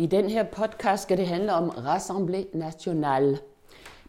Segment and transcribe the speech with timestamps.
[0.00, 3.38] I den her podcast skal det handle om Rassemblée Nationale.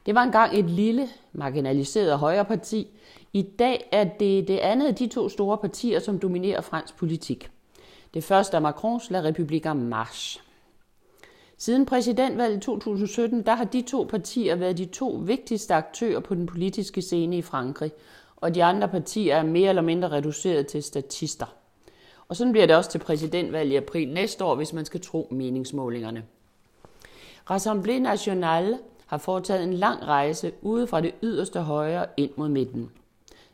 [0.05, 2.87] Det var engang et lille, marginaliseret højreparti.
[3.33, 7.51] I dag er det det andet af de to store partier, som dominerer fransk politik.
[8.13, 10.41] Det første er Macrons La République en Marche.
[11.57, 16.35] Siden præsidentvalget i 2017, der har de to partier været de to vigtigste aktører på
[16.35, 17.91] den politiske scene i Frankrig,
[18.35, 21.45] og de andre partier er mere eller mindre reduceret til statister.
[22.29, 25.27] Og sådan bliver det også til præsidentvalget i april næste år, hvis man skal tro
[25.31, 26.23] meningsmålingerne.
[27.51, 32.91] Rassemblée Nationale har foretaget en lang rejse ude fra det yderste højre ind mod midten.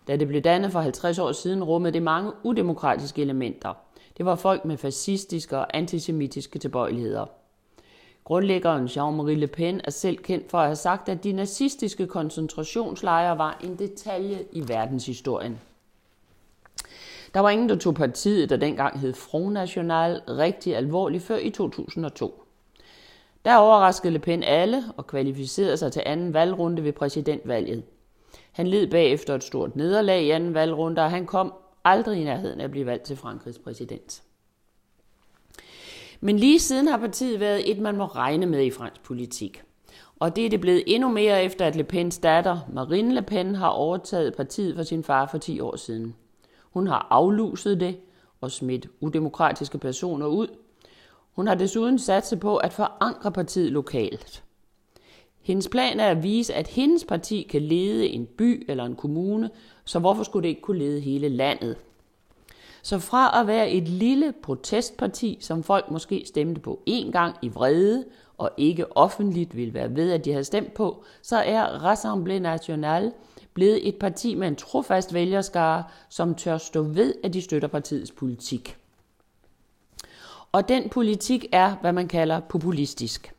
[0.08, 3.74] Da det blev dannet for 50 år siden, rummede det mange udemokratiske elementer.
[4.18, 7.26] Det var folk med fascistiske og antisemitiske tilbøjeligheder.
[8.24, 13.38] Grundlæggeren Jean-Marie Le Pen er selv kendt for at have sagt, at de nazistiske koncentrationslejre
[13.38, 15.60] var en detalje i verdenshistorien.
[17.36, 21.50] Der var ingen, der tog partiet, der dengang hed Front National, rigtig alvorligt før i
[21.50, 22.44] 2002.
[23.46, 27.84] Der overraskede Le Pen alle og kvalificerede sig til anden valgrunde ved præsidentvalget.
[28.52, 32.60] Han led bagefter et stort nederlag i anden valgrunde, og han kom aldrig i nærheden
[32.60, 34.24] af at blive valgt til Frankrigs præsident.
[36.20, 39.64] Men lige siden har partiet været et, man må regne med i fransk politik.
[40.20, 43.56] Og det er det blevet endnu mere efter, at Le Pens datter, Marine Le Pen,
[43.56, 46.16] har overtaget partiet for sin far for 10 år siden.
[46.76, 47.98] Hun har afluset det
[48.42, 50.48] og smidt udemokratiske personer ud.
[51.36, 54.44] Hun har desuden sat sig på at forankre partiet lokalt.
[55.42, 59.50] Hendes plan er at vise, at hendes parti kan lede en by eller en kommune,
[59.86, 61.78] så hvorfor skulle det ikke kunne lede hele landet?
[62.82, 67.50] Så fra at være et lille protestparti, som folk måske stemte på én gang i
[67.50, 68.06] vrede,
[68.38, 73.12] og ikke offentligt ville være ved, at de havde stemt på, så er Rassemblée Nationale
[73.56, 78.12] blevet et parti med en trofast vælgerskare, som tør stå ved, at de støtter partiets
[78.12, 78.78] politik.
[80.52, 83.34] Og den politik er, hvad man kalder populistisk.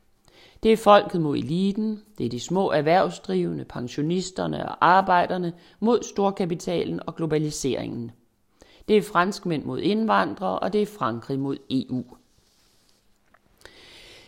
[0.62, 7.00] Det er folket mod eliten, det er de små erhvervsdrivende, pensionisterne og arbejderne mod storkapitalen
[7.06, 8.10] og globaliseringen.
[8.88, 12.04] Det er franskmænd mod indvandrere, og det er Frankrig mod EU.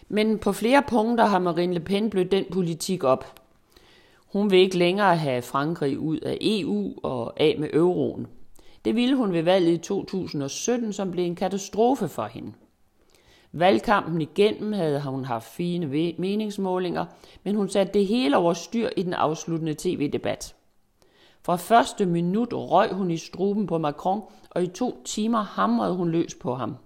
[0.08, 3.37] Men på flere punkter har Marine Le Pen blødt den politik op.
[4.32, 8.26] Hun vil ikke længere have Frankrig ud af EU og af med euroen.
[8.84, 12.52] Det ville hun ved valget i 2017, som blev en katastrofe for hende.
[13.52, 15.86] Valgkampen igennem havde hun haft fine
[16.18, 17.04] meningsmålinger,
[17.44, 20.54] men hun satte det hele over styr i den afsluttende tv-debat.
[21.42, 26.10] Fra første minut røg hun i struben på Macron, og i to timer hamrede hun
[26.10, 26.76] løs på ham.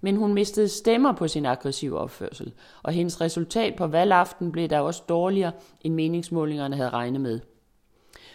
[0.00, 4.78] Men hun mistede stemmer på sin aggressive opførsel, og hendes resultat på valgaften blev der
[4.78, 7.40] også dårligere, end meningsmålingerne havde regnet med.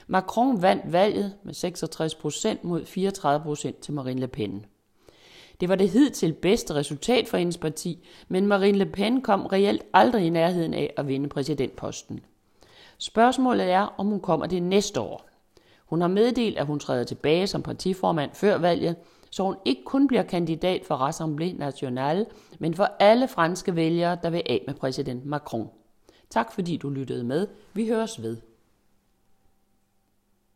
[0.07, 4.66] Macron vandt valget med 66 procent mod 34 procent til Marine Le Pen.
[5.59, 9.84] Det var det hidtil bedste resultat for hendes parti, men Marine Le Pen kom reelt
[9.94, 12.19] aldrig i nærheden af at vinde præsidentposten.
[12.97, 15.29] Spørgsmålet er, om hun kommer det næste år.
[15.85, 18.96] Hun har meddelt, at hun træder tilbage som partiformand før valget,
[19.33, 22.25] så hun ikke kun bliver kandidat for Rassemblée Nationale,
[22.59, 25.69] men for alle franske vælgere, der vil af med præsident Macron.
[26.29, 27.47] Tak fordi du lyttede med.
[27.73, 28.38] Vi høres ved.